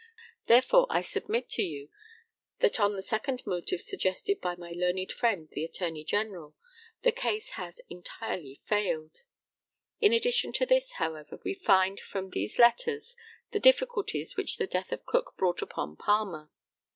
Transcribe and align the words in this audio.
Therefore, 0.47 0.87
I 0.89 1.01
submit 1.01 1.47
to 1.49 1.61
you, 1.61 1.91
that 2.57 2.79
on 2.79 2.93
the 2.93 3.03
second 3.03 3.45
motive 3.45 3.83
suggested 3.83 4.41
by 4.41 4.55
my 4.55 4.71
learned 4.71 5.11
friend 5.11 5.47
(the 5.51 5.63
Attorney 5.63 6.03
General), 6.03 6.55
the 7.03 7.11
case 7.11 7.51
has 7.51 7.81
entirely 7.87 8.59
failed. 8.65 9.21
In 9.99 10.11
addition 10.11 10.53
to 10.53 10.65
this, 10.65 10.93
however, 10.93 11.37
we 11.45 11.53
find 11.53 11.99
from 11.99 12.31
these 12.31 12.57
letters 12.57 13.15
the 13.51 13.59
difficulties 13.59 14.35
which 14.35 14.57
the 14.57 14.65
death 14.65 14.91
of 14.91 15.05
Cook 15.05 15.35
brought 15.37 15.61
upon 15.61 15.95
Palmer. 15.97 16.49